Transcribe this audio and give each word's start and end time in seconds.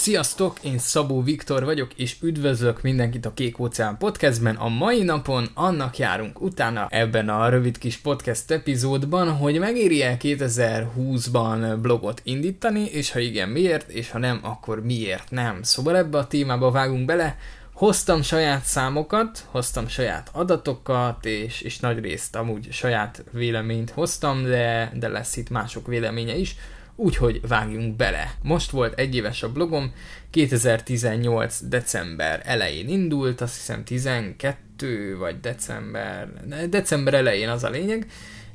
Sziasztok, 0.00 0.58
én 0.62 0.78
Szabó 0.78 1.22
Viktor 1.22 1.64
vagyok, 1.64 1.92
és 1.96 2.16
üdvözlök 2.22 2.82
mindenkit 2.82 3.26
a 3.26 3.34
Kék 3.34 3.58
Óceán 3.58 3.98
Podcastben. 3.98 4.56
A 4.56 4.68
mai 4.68 5.02
napon 5.02 5.48
annak 5.54 5.98
járunk 5.98 6.40
utána 6.40 6.86
ebben 6.90 7.28
a 7.28 7.48
rövid 7.48 7.78
kis 7.78 7.96
podcast 7.96 8.50
epizódban, 8.50 9.30
hogy 9.30 9.58
megéri-e 9.58 10.16
2020-ban 10.20 11.78
blogot 11.82 12.20
indítani, 12.24 12.84
és 12.84 13.10
ha 13.10 13.18
igen, 13.18 13.48
miért, 13.48 13.90
és 13.90 14.10
ha 14.10 14.18
nem, 14.18 14.40
akkor 14.42 14.84
miért 14.84 15.30
nem. 15.30 15.62
Szóval 15.62 15.96
ebbe 15.96 16.18
a 16.18 16.26
témába 16.26 16.70
vágunk 16.70 17.04
bele, 17.04 17.36
hoztam 17.72 18.22
saját 18.22 18.64
számokat, 18.64 19.46
hoztam 19.50 19.88
saját 19.88 20.30
adatokat, 20.32 21.24
és, 21.24 21.60
és 21.60 21.78
nagy 21.78 21.98
részt 21.98 22.36
amúgy 22.36 22.72
saját 22.72 23.24
véleményt 23.32 23.90
hoztam, 23.90 24.42
de, 24.42 24.92
de 24.94 25.08
lesz 25.08 25.36
itt 25.36 25.50
mások 25.50 25.86
véleménye 25.86 26.36
is 26.36 26.56
úgyhogy 27.00 27.40
vágjunk 27.48 27.96
bele. 27.96 28.34
Most 28.42 28.70
volt 28.70 28.98
egy 28.98 29.14
éves 29.14 29.42
a 29.42 29.52
blogom, 29.52 29.92
2018. 30.30 31.58
december 31.68 32.42
elején 32.44 32.88
indult, 32.88 33.40
azt 33.40 33.54
hiszem 33.54 33.84
12 33.84 35.16
vagy 35.18 35.40
december, 35.40 36.28
december 36.68 37.14
elején 37.14 37.48
az 37.48 37.64
a 37.64 37.70
lényeg, 37.70 38.06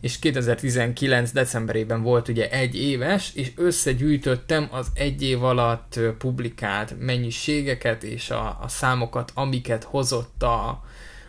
és 0.02 0.20
2019 0.20 1.32
decemberében 1.32 2.02
volt 2.02 2.28
ugye 2.28 2.50
egy 2.50 2.76
éves, 2.76 3.32
és 3.34 3.52
összegyűjtöttem 3.56 4.68
az 4.72 4.88
egy 4.94 5.24
év 5.24 5.44
alatt 5.44 6.00
publikált 6.18 6.96
mennyiségeket 7.00 8.04
és 8.04 8.30
a, 8.30 8.58
a 8.62 8.68
számokat, 8.68 9.32
amiket 9.34 9.84
hozott 9.84 10.44
a, 10.44 10.84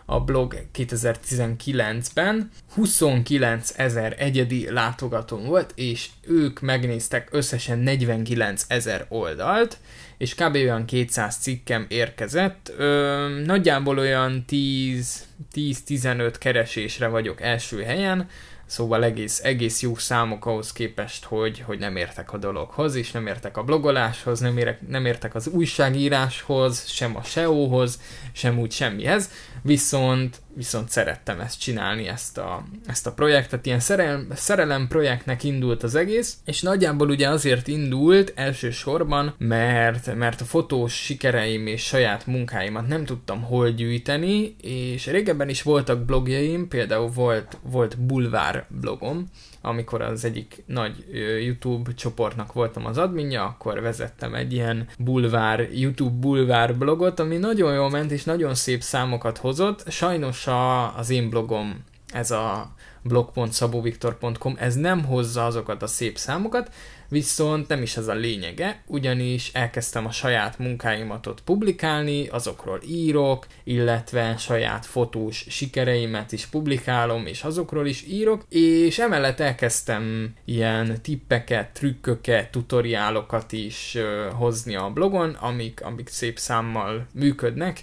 a 0.07 0.21
blog 0.21 0.67
2019-ben. 0.75 2.51
29 2.75 3.73
ezer 3.77 4.15
egyedi 4.19 4.71
látogatón 4.71 5.47
volt, 5.47 5.73
és 5.75 6.09
ők 6.27 6.61
megnéztek 6.61 7.29
összesen 7.31 7.79
49 7.79 8.65
ezer 8.69 9.07
oldalt, 9.09 9.79
és 10.19 10.35
kb. 10.35 10.55
olyan 10.55 10.85
200 10.85 11.37
cikkem 11.37 11.87
érkezett. 11.89 12.73
Ö, 12.77 13.29
nagyjából 13.45 13.99
olyan 13.99 14.45
10-15 14.49 16.35
keresésre 16.39 17.07
vagyok 17.07 17.41
első 17.41 17.83
helyen, 17.83 18.29
Szóval 18.67 19.05
egész, 19.05 19.41
egész 19.45 19.83
jó 19.83 19.95
számok 19.95 20.47
ahhoz 20.47 20.73
képest, 20.73 21.25
hogy, 21.25 21.61
hogy 21.61 21.79
nem 21.79 21.97
értek 21.97 22.33
a 22.33 22.39
dologhoz, 22.39 22.95
és 22.95 23.11
nem 23.11 23.27
értek 23.27 23.57
a 23.57 23.63
blogoláshoz, 23.63 24.41
nem, 24.41 24.59
érek, 24.59 24.89
nem 24.89 25.07
értek 25.07 25.35
az 25.35 25.47
újságíráshoz, 25.47 26.87
sem 26.87 27.17
a 27.17 27.23
SEO-hoz, 27.23 28.01
sem 28.33 28.59
úgy 28.59 28.73
semmihez, 28.73 29.31
viszont, 29.63 30.41
viszont 30.57 30.89
szerettem 30.89 31.41
ezt 31.41 31.61
csinálni, 31.61 32.09
ezt 32.09 32.39
a, 32.39 32.65
ezt 32.87 33.07
a 33.07 33.13
projektet, 33.13 33.67
ilyen 33.67 33.81
szerelem, 33.81 34.29
szerelem 34.35 34.89
projektnek 34.89 35.45
indult 35.45 35.83
az 35.83 35.95
egész, 35.95 36.37
és 36.45 36.63
nagyjából 36.63 37.09
ugye 37.09 37.29
azért 37.29 37.69
indult 37.69 38.33
elsősorban, 38.37 39.35
mert, 39.39 40.15
mert 40.15 40.41
a 40.41 40.45
fotós 40.45 40.95
sikereim 40.95 41.67
és 41.67 41.83
saját 41.83 42.27
munkáimat 42.27 42.89
nem 42.89 43.05
tudtam 43.05 43.43
hol 43.43 43.71
gyűjteni, 43.71 44.57
és 44.63 45.07
régebben 45.07 45.49
is 45.49 45.63
voltak 45.63 46.05
blogjaim, 46.05 46.69
például 46.69 47.09
volt, 47.09 47.59
volt 47.63 47.99
bulvár 47.99 48.67
blogom, 48.69 49.27
amikor 49.67 50.03
az 50.03 50.25
egyik 50.25 50.63
nagy 50.67 51.05
YouTube 51.45 51.95
csoportnak 51.95 52.53
voltam 52.53 52.87
az 52.87 52.99
adminja, 52.99 53.45
akkor 53.45 53.81
vezettem 53.81 54.35
egy 54.35 54.53
ilyen 54.53 54.89
bulvár, 54.99 55.69
YouTube 55.73 56.17
bulvár 56.21 56.77
blogot, 56.77 57.21
ami 57.21 57.37
nagyon 57.37 57.75
jól 57.75 57.91
ment, 57.91 58.11
és 58.11 58.25
nagyon 58.25 58.55
szép 58.55 58.83
számokat 58.83 59.39
hozott. 59.39 59.91
Sajnos 59.91 60.47
a, 60.47 60.97
az 60.97 61.11
én 61.11 61.31
blogom, 61.31 61.85
ez 62.13 62.31
a 62.31 62.75
blog.szabóviktor.com, 63.03 64.57
ez 64.59 64.75
nem 64.75 65.05
hozza 65.05 65.47
azokat 65.47 65.83
a 65.83 65.87
szép 65.87 66.19
számokat, 66.19 66.71
viszont 67.09 67.69
nem 67.69 67.83
is 67.83 67.97
ez 67.97 68.09
a 68.09 68.15
lényege, 68.15 68.83
ugyanis 68.87 69.51
elkezdtem 69.53 70.07
a 70.07 70.11
saját 70.11 70.59
munkáimat 70.59 71.27
ott 71.27 71.43
publikálni, 71.43 72.27
azokról 72.27 72.81
írok, 72.89 73.47
illetve 73.65 74.37
saját 74.37 74.87
fotós 74.87 75.47
sikereimet 75.49 76.33
is 76.33 76.47
publikálom, 76.47 77.27
és 77.27 77.43
azokról 77.43 77.87
is 77.87 78.05
írok, 78.09 78.45
és 78.49 78.99
emellett 78.99 79.41
elkezdtem 79.41 80.35
ilyen 80.45 81.03
tippeket, 81.03 81.69
trükköket, 81.73 82.51
tutoriálokat 82.51 83.53
is 83.53 83.97
hozni 84.35 84.77
a 84.77 84.91
blogon, 84.91 85.31
amik, 85.31 85.85
amik 85.85 86.09
szép 86.09 86.39
számmal 86.39 87.07
működnek, 87.13 87.83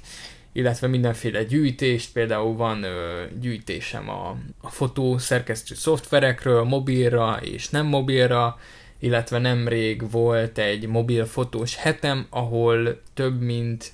illetve 0.54 0.88
mindenféle 0.88 1.44
gyűjtést, 1.44 2.12
például 2.12 2.56
van 2.56 2.84
ö, 2.84 3.24
gyűjtésem 3.40 4.10
a, 4.10 4.38
a 4.62 4.70
fotó 4.70 5.18
szerkesztő 5.18 5.76
szoftverekről, 5.76 6.64
mobilra 6.64 7.40
és 7.42 7.70
nem 7.70 7.86
mobilra, 7.86 8.58
illetve 9.04 9.38
nemrég 9.38 10.12
volt 10.12 10.58
egy 10.58 10.88
mobil 10.88 11.26
fotós 11.26 11.76
hetem, 11.76 12.28
ahol 12.30 13.02
több 13.14 13.42
mint 13.42 13.92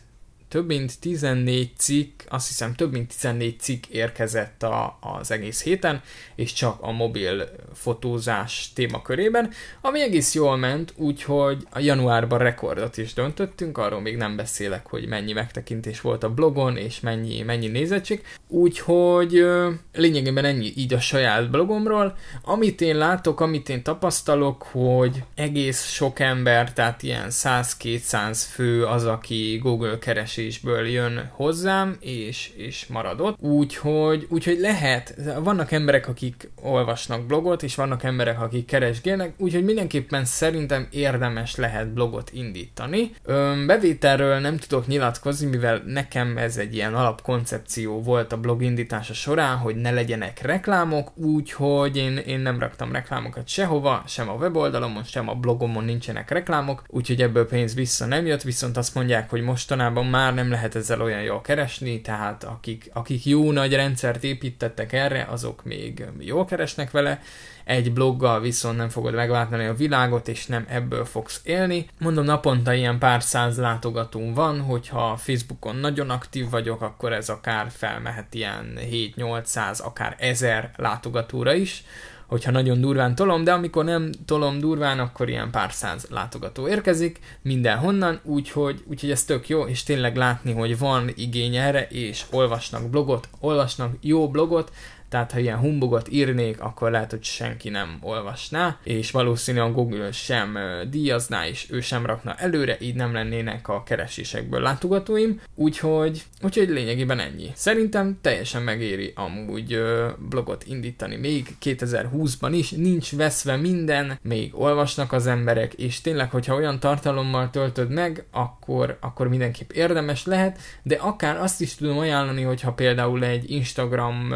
több 0.49 0.67
mint 0.67 0.99
14 0.99 1.71
cikk, 1.77 2.21
azt 2.27 2.47
hiszem 2.47 2.73
több 2.73 2.91
mint 2.91 3.07
14 3.07 3.59
cikk 3.59 3.83
érkezett 3.85 4.63
a, 4.63 4.97
az 5.01 5.31
egész 5.31 5.63
héten, 5.63 6.01
és 6.35 6.53
csak 6.53 6.77
a 6.81 6.91
mobil 6.91 7.49
fotózás 7.73 8.71
témakörében, 8.75 9.51
ami 9.81 10.01
egész 10.01 10.33
jól 10.33 10.57
ment, 10.57 10.93
úgyhogy 10.95 11.67
a 11.69 11.79
januárban 11.79 12.39
rekordot 12.39 12.97
is 12.97 13.13
döntöttünk, 13.13 13.77
arról 13.77 14.01
még 14.01 14.15
nem 14.15 14.35
beszélek, 14.35 14.87
hogy 14.87 15.07
mennyi 15.07 15.33
megtekintés 15.33 16.01
volt 16.01 16.23
a 16.23 16.33
blogon, 16.33 16.77
és 16.77 16.99
mennyi, 16.99 17.41
mennyi 17.41 17.67
nézettség, 17.67 18.23
úgyhogy 18.47 19.45
lényegében 19.93 20.45
ennyi 20.45 20.73
így 20.75 20.93
a 20.93 20.99
saját 20.99 21.49
blogomról. 21.49 22.17
Amit 22.41 22.81
én 22.81 22.97
látok, 22.97 23.39
amit 23.39 23.69
én 23.69 23.83
tapasztalok, 23.83 24.63
hogy 24.63 25.23
egész 25.35 25.85
sok 25.85 26.19
ember, 26.19 26.73
tehát 26.73 27.03
ilyen 27.03 27.27
100-200 27.29 28.43
fő 28.51 28.85
az, 28.85 29.05
aki 29.05 29.59
Google 29.61 29.97
keres 29.97 30.37
keresésből 30.39 30.87
jön 30.87 31.29
hozzám, 31.33 31.97
és, 31.99 32.51
és 32.55 32.85
maradott. 32.87 33.39
Úgyhogy, 33.39 34.27
úgyhogy 34.29 34.59
lehet, 34.59 35.15
vannak 35.43 35.71
emberek, 35.71 36.07
akik 36.07 36.49
olvasnak 36.61 37.25
blogot, 37.25 37.63
és 37.63 37.75
vannak 37.75 38.03
emberek, 38.03 38.41
akik 38.41 38.65
keresgélnek, 38.65 39.33
úgyhogy 39.37 39.63
mindenképpen 39.63 40.25
szerintem 40.25 40.87
érdemes 40.91 41.55
lehet 41.55 41.93
blogot 41.93 42.29
indítani. 42.33 43.11
Ön, 43.23 43.65
bevételről 43.65 44.39
nem 44.39 44.57
tudok 44.57 44.87
nyilatkozni, 44.87 45.47
mivel 45.47 45.83
nekem 45.85 46.37
ez 46.37 46.57
egy 46.57 46.75
ilyen 46.75 46.93
alapkoncepció 46.93 48.01
volt 48.01 48.31
a 48.31 48.37
blog 48.37 48.61
indítása 48.61 49.13
során, 49.13 49.57
hogy 49.57 49.75
ne 49.75 49.91
legyenek 49.91 50.41
reklámok, 50.41 51.17
úgyhogy 51.17 51.97
én, 51.97 52.17
én 52.17 52.39
nem 52.39 52.59
raktam 52.59 52.91
reklámokat 52.91 53.47
sehova, 53.47 54.03
sem 54.07 54.29
a 54.29 54.33
weboldalomon, 54.33 55.03
sem 55.03 55.29
a 55.29 55.33
blogomon 55.33 55.83
nincsenek 55.83 56.29
reklámok, 56.29 56.83
úgyhogy 56.87 57.21
ebből 57.21 57.47
pénz 57.47 57.75
vissza 57.75 58.05
nem 58.05 58.25
jött, 58.25 58.41
viszont 58.41 58.77
azt 58.77 58.95
mondják, 58.95 59.29
hogy 59.29 59.41
mostanában 59.41 60.05
már 60.05 60.28
már 60.29 60.43
nem 60.43 60.51
lehet 60.51 60.75
ezzel 60.75 61.01
olyan 61.01 61.21
jól 61.21 61.41
keresni, 61.41 62.01
tehát 62.01 62.43
akik, 62.43 62.89
akik 62.93 63.25
jó 63.25 63.51
nagy 63.51 63.73
rendszert 63.73 64.23
építettek 64.23 64.93
erre, 64.93 65.27
azok 65.29 65.63
még 65.63 66.05
jól 66.19 66.45
keresnek 66.45 66.91
vele, 66.91 67.21
egy 67.63 67.93
bloggal 67.93 68.41
viszont 68.41 68.77
nem 68.77 68.89
fogod 68.89 69.13
megváltani 69.13 69.65
a 69.65 69.73
világot, 69.73 70.27
és 70.27 70.45
nem 70.45 70.65
ebből 70.69 71.05
fogsz 71.05 71.41
élni. 71.43 71.87
Mondom, 71.99 72.25
naponta 72.25 72.73
ilyen 72.73 72.99
pár 72.99 73.23
száz 73.23 73.57
látogató 73.57 74.33
van, 74.33 74.61
hogyha 74.61 75.17
Facebookon 75.17 75.75
nagyon 75.75 76.09
aktív 76.09 76.49
vagyok, 76.49 76.81
akkor 76.81 77.13
ez 77.13 77.29
akár 77.29 77.67
felmehet 77.71 78.33
ilyen 78.33 78.77
7-800, 78.91 79.83
akár 79.83 80.15
1000 80.19 80.71
látogatóra 80.75 81.53
is, 81.53 81.83
hogyha 82.29 82.51
nagyon 82.51 82.81
durván 82.81 83.15
tolom, 83.15 83.43
de 83.43 83.51
amikor 83.51 83.85
nem 83.85 84.11
tolom 84.25 84.59
durván, 84.59 84.99
akkor 84.99 85.29
ilyen 85.29 85.51
pár 85.51 85.71
száz 85.71 86.07
látogató 86.09 86.67
érkezik 86.67 87.19
mindenhonnan, 87.41 88.19
úgyhogy, 88.23 88.83
úgyhogy 88.87 89.11
ez 89.11 89.23
tök 89.23 89.49
jó, 89.49 89.65
és 89.65 89.83
tényleg 89.83 90.15
látni, 90.15 90.53
hogy 90.53 90.77
van 90.77 91.11
igény 91.15 91.55
erre, 91.55 91.87
és 91.87 92.25
olvasnak 92.31 92.89
blogot, 92.89 93.29
olvasnak 93.39 93.95
jó 94.01 94.29
blogot, 94.29 94.71
tehát 95.09 95.31
ha 95.31 95.39
ilyen 95.39 95.57
humbugot 95.57 96.11
írnék, 96.11 96.61
akkor 96.61 96.91
lehet, 96.91 97.11
hogy 97.11 97.23
senki 97.23 97.69
nem 97.69 97.97
olvasná, 98.01 98.77
és 98.83 99.11
valószínűleg 99.11 99.73
Google 99.73 100.11
sem 100.11 100.57
díjazná, 100.89 101.47
és 101.47 101.67
ő 101.69 101.79
sem 101.79 102.05
rakna 102.05 102.35
előre, 102.35 102.77
így 102.79 102.95
nem 102.95 103.13
lennének 103.13 103.67
a 103.67 103.83
keresésekből 103.83 104.61
látogatóim, 104.61 105.41
úgyhogy, 105.55 106.23
úgyhogy 106.41 106.69
lényegében 106.69 107.19
ennyi. 107.19 107.51
Szerintem 107.53 108.17
teljesen 108.21 108.61
megéri 108.61 109.13
amúgy 109.15 109.81
blogot 110.29 110.63
indítani, 110.67 111.15
még 111.15 111.55
2020-ban 111.61 112.49
is, 112.51 112.71
nincs 112.71 113.15
veszve 113.15 113.55
minden, 113.55 114.19
még 114.21 114.59
olvasnak 114.59 115.11
az 115.11 115.27
emberek, 115.27 115.73
és 115.73 116.01
tényleg, 116.01 116.31
hogyha 116.31 116.55
olyan 116.55 116.79
tartalommal 116.79 117.49
töltöd 117.49 117.89
meg, 117.89 118.25
akkor, 118.31 118.97
akkor 119.01 119.27
mindenképp 119.27 119.71
érdemes 119.71 120.25
lehet, 120.25 120.59
de 120.83 120.95
akár 120.95 121.37
azt 121.37 121.61
is 121.61 121.75
tudom 121.75 121.97
ajánlani, 121.97 122.41
hogyha 122.41 122.73
például 122.73 123.23
egy 123.23 123.51
Instagram 123.51 124.33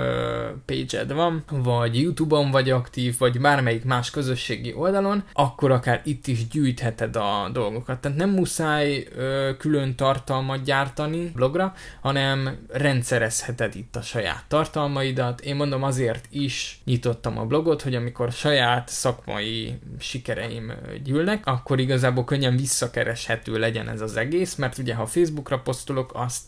page 0.65 1.13
van, 1.13 1.44
vagy 1.50 2.01
YouTube-on 2.01 2.51
vagy 2.51 2.69
aktív, 2.69 3.18
vagy 3.18 3.39
bármelyik 3.39 3.83
más 3.83 4.10
közösségi 4.10 4.74
oldalon, 4.74 5.24
akkor 5.33 5.71
akár 5.71 6.01
itt 6.04 6.27
is 6.27 6.48
gyűjtheted 6.48 7.15
a 7.15 7.50
dolgokat. 7.54 8.00
Tehát 8.00 8.18
nem 8.18 8.30
muszáj 8.30 9.07
ö, 9.15 9.50
külön 9.57 9.95
tartalmat 9.95 10.63
gyártani 10.63 11.31
blogra, 11.36 11.74
hanem 12.01 12.57
rendszerezheted 12.69 13.75
itt 13.75 13.95
a 13.95 14.01
saját 14.01 14.44
tartalmaidat. 14.48 15.42
Én 15.42 15.56
mondom 15.56 15.83
azért 15.83 16.25
is 16.30 16.81
nyitottam 16.86 17.38
a 17.38 17.45
blogot, 17.45 17.81
hogy 17.81 17.95
amikor 17.95 18.31
saját 18.31 18.89
szakmai 18.89 19.80
sikereim 20.00 20.74
gyűlnek, 21.04 21.45
akkor 21.45 21.80
igazából 21.80 22.24
könnyen 22.24 22.56
visszakereshető 22.56 23.59
legyen 23.59 23.89
ez 23.89 24.01
az 24.01 24.18
egész, 24.18 24.56
mert 24.56 24.77
ugye 24.77 24.95
ha 24.95 25.06
Facebookra 25.06 25.59
posztolok, 25.59 26.12
azt 26.13 26.42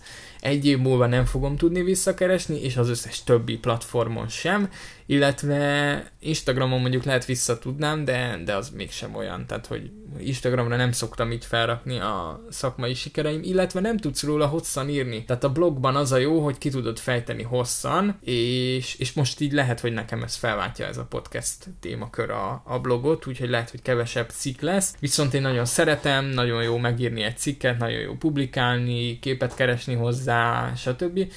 egy 0.46 0.66
év 0.66 0.78
múlva 0.78 1.06
nem 1.06 1.26
fogom 1.26 1.56
tudni 1.56 1.84
visszakeresni, 1.84 2.62
és 2.62 2.78
az 2.78 2.90
összes 2.90 3.24
többi 3.24 3.58
platformon 3.58 4.28
sem, 4.28 4.70
illetve 5.06 6.12
Instagramon 6.20 6.82
mondjuk 6.82 7.04
lehet 7.04 7.26
visszatudnám, 7.26 8.06
de, 8.06 8.40
de 8.46 8.56
az 8.56 8.70
mégsem 8.70 9.16
olyan, 9.16 9.46
tehát 9.46 9.66
hogy 9.66 9.92
Instagramra 10.20 10.76
nem 10.76 10.92
szoktam 10.92 11.32
itt 11.32 11.44
felrakni 11.44 12.00
a 12.00 12.46
szakmai 12.50 12.94
sikereim, 12.94 13.44
illetve 13.44 13.80
nem 13.80 13.98
tudsz 13.98 14.24
róla 14.24 14.46
hosszan 14.46 14.90
írni. 14.90 15.24
Tehát 15.24 15.44
a 15.44 15.52
blogban 15.52 15.96
az 15.96 16.12
a 16.12 16.18
jó, 16.18 16.44
hogy 16.44 16.58
ki 16.58 16.70
tudod 16.70 17.00
fejteni 17.00 17.44
hosszan, 17.44 18.20
és, 18.22 18.96
és 18.96 19.14
most 19.14 19.40
így 19.40 19.52
lehet, 19.52 19.80
hogy 19.80 19.94
nekem 19.94 20.24
ez 20.24 20.36
felváltja 20.36 20.86
ez 20.86 20.98
a 20.98 21.06
podcast 21.06 21.68
témakör 21.80 22.30
a, 22.30 22.62
a 22.66 22.80
blogot, 22.80 23.28
úgyhogy 23.28 23.50
lehet, 23.50 23.70
hogy 23.70 23.82
kevesebb 23.82 24.30
cikk 24.30 24.62
lesz. 24.62 24.96
Viszont 25.00 25.34
én 25.34 25.42
nagyon 25.42 25.66
szeretem, 25.66 26.26
nagyon 26.26 26.64
jó 26.64 26.78
megírni 26.78 27.22
egy 27.22 27.38
cikket, 27.38 27.78
nagyon 27.78 28.00
jó 28.00 28.14
publikálni, 28.14 29.20
képet 29.20 29.56
keresni 29.56 29.94
hozzá, 29.94 30.74
stb 30.76 31.28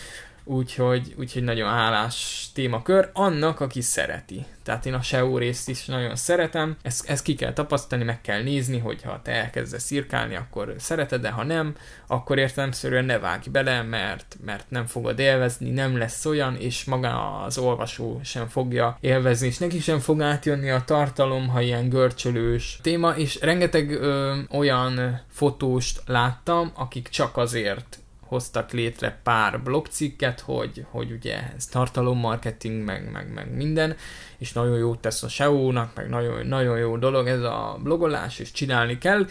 úgyhogy, 0.49 1.15
úgyhogy 1.19 1.43
nagyon 1.43 1.71
hálás 1.71 2.47
témakör. 2.55 3.11
Annak, 3.13 3.61
aki 3.61 3.81
szereti. 3.81 4.47
Tehát 4.63 4.87
én 4.87 4.95
a 4.95 5.03
SEO 5.03 5.39
részt 5.39 5.69
is 5.69 5.85
nagyon 5.85 6.17
szeretem, 6.17 6.77
ezt, 6.83 7.09
ezt 7.09 7.23
ki 7.23 7.35
kell 7.35 7.53
tapasztalni, 7.53 8.05
meg 8.05 8.21
kell 8.21 8.43
nézni, 8.43 8.79
hogy 8.79 9.03
ha 9.03 9.21
te 9.23 9.33
elkezdesz 9.33 9.91
írkálni, 9.91 10.37
akkor 10.37 10.75
szereted, 10.79 11.21
de 11.21 11.31
ha 11.31 11.45
nem, 11.45 11.75
akkor 12.07 12.39
értelemszerűen 12.39 13.05
ne 13.05 13.19
vágj 13.19 13.49
bele, 13.49 13.83
mert, 13.83 14.37
mert 14.45 14.71
nem 14.71 14.87
fogod 14.87 15.19
élvezni, 15.19 15.71
nem 15.71 15.97
lesz 15.97 16.25
olyan, 16.25 16.57
és 16.57 16.85
maga 16.85 17.41
az 17.43 17.59
olvasó 17.59 18.21
sem 18.25 18.49
fogja 18.49 18.99
élvezni, 19.01 19.47
és 19.47 19.59
neki 19.59 19.81
sem 19.81 19.99
fog 19.99 20.21
átjönni 20.21 20.71
a 20.71 20.85
tartalom, 20.85 21.49
ha 21.49 21.61
ilyen 21.61 21.89
görcsölős 21.89 22.79
téma, 22.83 23.11
és 23.17 23.41
rengeteg 23.41 23.91
ö, 23.91 24.39
olyan 24.51 25.21
fotóst 25.31 26.03
láttam, 26.07 26.73
akik 26.75 27.09
csak 27.09 27.37
azért 27.37 27.99
hoztak 28.29 28.73
létre 28.73 29.21
pár 29.23 29.63
blogcikket, 29.63 30.41
hogy, 30.41 30.85
hogy 30.91 31.11
ugye 31.11 31.53
ez 31.57 31.67
tartalommarketing, 31.67 32.85
meg, 32.85 33.11
meg, 33.11 33.33
meg 33.33 33.55
minden, 33.55 33.97
és 34.39 34.53
nagyon 34.53 34.79
jó 34.79 34.95
tesz 34.95 35.23
a 35.23 35.29
SEO-nak, 35.29 35.95
meg 35.95 36.09
nagyon, 36.09 36.47
nagyon 36.47 36.79
jó 36.79 36.97
dolog 36.97 37.27
ez 37.27 37.43
a 37.43 37.79
blogolás, 37.83 38.39
és 38.39 38.53
csinálni 38.53 38.99
kell, 38.99 39.27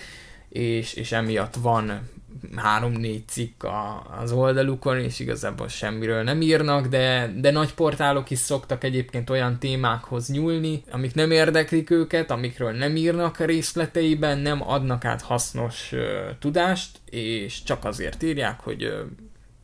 és, 0.50 0.94
és 0.94 1.12
emiatt 1.12 1.56
van 1.56 2.10
három-négy 2.56 3.28
cikk 3.28 3.64
a, 3.64 4.06
az 4.22 4.32
oldalukon, 4.32 5.00
és 5.00 5.20
igazából 5.20 5.68
semmiről 5.68 6.24
nem 6.24 6.42
írnak, 6.42 6.88
de, 6.88 7.34
de 7.38 7.52
nagy 7.52 7.74
portálok 7.74 8.30
is 8.30 8.40
szoktak 8.40 8.84
egyébként 8.84 9.30
olyan 9.30 9.60
témákhoz 9.60 10.30
nyúlni, 10.30 10.84
amik 10.92 11.14
nem 11.14 11.32
érdeklik 11.32 11.90
őket, 11.90 12.32
amikről 12.32 12.72
nem 12.72 12.96
írnak 12.96 13.40
a 13.40 13.46
részleteiben, 13.46 14.38
nem 14.38 14.70
adnak 14.70 15.06
át 15.06 15.22
hasznos 15.22 15.92
uh, 15.92 16.00
tudást, 16.40 16.98
és 17.06 17.64
csak 17.64 17.86
azért 17.86 18.24
írják, 18.24 18.60
hogy 18.60 18.86
uh, 18.86 18.92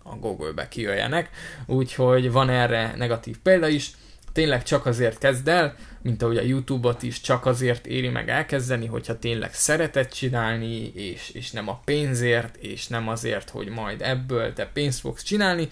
a 0.03 0.15
Google-be 0.15 0.67
kijöjjenek, 0.67 1.29
úgyhogy 1.65 2.31
van 2.31 2.49
erre 2.49 2.93
negatív 2.97 3.37
példa 3.37 3.67
is, 3.67 3.91
tényleg 4.33 4.63
csak 4.63 4.85
azért 4.85 5.17
kezd 5.17 5.47
el, 5.47 5.75
mint 6.01 6.21
ahogy 6.21 6.37
a 6.37 6.41
YouTube-ot 6.41 7.03
is 7.03 7.21
csak 7.21 7.45
azért 7.45 7.87
éri 7.87 8.09
meg 8.09 8.29
elkezdeni, 8.29 8.85
hogyha 8.85 9.19
tényleg 9.19 9.53
szeretett 9.53 10.11
csinálni, 10.11 10.91
és, 10.95 11.29
és 11.33 11.51
nem 11.51 11.69
a 11.69 11.81
pénzért, 11.85 12.55
és 12.55 12.87
nem 12.87 13.07
azért, 13.07 13.49
hogy 13.49 13.67
majd 13.67 14.01
ebből 14.01 14.53
te 14.53 14.69
pénzt 14.73 14.99
fogsz 14.99 15.23
csinálni. 15.23 15.67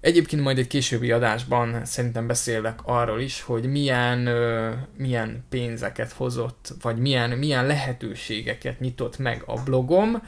Egyébként 0.00 0.42
majd 0.42 0.58
egy 0.58 0.66
későbbi 0.66 1.10
adásban 1.10 1.84
szerintem 1.84 2.26
beszélek 2.26 2.78
arról 2.82 3.20
is, 3.20 3.40
hogy 3.40 3.64
milyen, 3.64 4.26
ö, 4.26 4.70
milyen 4.96 5.44
pénzeket 5.50 6.12
hozott, 6.12 6.74
vagy 6.82 6.96
milyen, 6.96 7.30
milyen 7.30 7.66
lehetőségeket 7.66 8.80
nyitott 8.80 9.18
meg 9.18 9.42
a 9.46 9.62
blogom, 9.62 10.22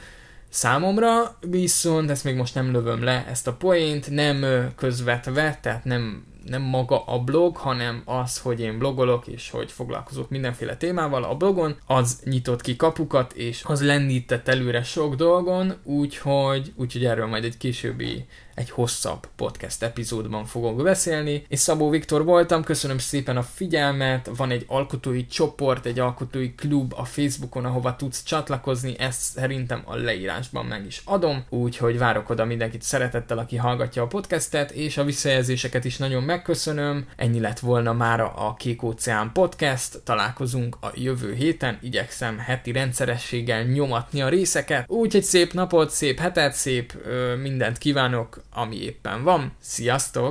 számomra, 0.49 1.37
viszont 1.39 2.09
ezt 2.09 2.23
még 2.23 2.35
most 2.35 2.55
nem 2.55 2.71
lövöm 2.71 3.03
le, 3.03 3.25
ezt 3.29 3.47
a 3.47 3.53
poént, 3.53 4.09
nem 4.09 4.45
közvetve, 4.75 5.59
tehát 5.61 5.83
nem 5.83 6.25
nem 6.49 6.61
maga 6.61 7.03
a 7.05 7.19
blog, 7.19 7.55
hanem 7.55 8.01
az, 8.05 8.39
hogy 8.39 8.59
én 8.59 8.77
blogolok, 8.77 9.27
és 9.27 9.49
hogy 9.49 9.71
foglalkozok 9.71 10.29
mindenféle 10.29 10.77
témával. 10.77 11.23
A 11.23 11.35
blogon, 11.35 11.75
az 11.85 12.21
nyitott 12.23 12.61
ki 12.61 12.75
kapukat, 12.75 13.33
és 13.33 13.63
az 13.63 13.83
lendített 13.83 14.47
előre 14.47 14.83
sok 14.83 15.15
dolgon, 15.15 15.73
úgyhogy, 15.83 16.73
úgyhogy 16.75 17.05
erről 17.05 17.27
majd 17.27 17.43
egy 17.43 17.57
későbbi 17.57 18.25
egy 18.57 18.69
hosszabb 18.69 19.27
podcast 19.35 19.83
epizódban 19.83 20.45
fogok 20.45 20.83
beszélni. 20.83 21.45
És 21.47 21.59
Szabó 21.59 21.89
Viktor 21.89 22.25
voltam, 22.25 22.63
köszönöm 22.63 22.97
szépen 22.97 23.37
a 23.37 23.41
figyelmet, 23.41 24.29
van 24.37 24.51
egy 24.51 24.63
alkotói 24.67 25.25
csoport, 25.25 25.85
egy 25.85 25.99
alkotói 25.99 26.55
klub 26.55 26.93
a 26.97 27.05
Facebookon, 27.05 27.65
ahova 27.65 27.95
tudsz 27.95 28.23
csatlakozni, 28.23 28.99
ezt 28.99 29.21
szerintem 29.21 29.81
a 29.85 29.95
leírásban 29.95 30.65
meg 30.65 30.85
is 30.85 31.01
adom, 31.05 31.45
úgyhogy 31.49 31.97
várok 31.97 32.29
oda 32.29 32.45
mindenkit 32.45 32.81
szeretettel, 32.81 33.37
aki 33.37 33.55
hallgatja 33.55 34.03
a 34.03 34.07
podcastet, 34.07 34.71
és 34.71 34.97
a 34.97 35.03
visszajelzéseket 35.03 35.85
is 35.85 35.97
nagyon 35.97 36.23
megköszönöm. 36.37 37.05
Ennyi 37.15 37.39
lett 37.39 37.59
volna 37.59 37.93
már 37.93 38.19
a 38.19 38.55
Kék 38.57 38.83
Óceán 38.83 39.31
podcast, 39.33 40.01
találkozunk 40.03 40.77
a 40.81 40.91
jövő 40.93 41.33
héten, 41.33 41.77
igyekszem 41.81 42.37
heti 42.37 42.71
rendszerességgel 42.71 43.63
nyomatni 43.63 44.21
a 44.21 44.29
részeket, 44.29 44.89
úgyhogy 44.89 45.23
szép 45.23 45.53
napot, 45.53 45.89
szép 45.89 46.19
hetet, 46.19 46.53
szép 46.53 46.93
ö, 47.05 47.35
mindent 47.35 47.77
kívánok, 47.77 48.41
ami 48.53 48.81
éppen 48.81 49.23
van. 49.23 49.51
Sziasztok! 49.59 50.25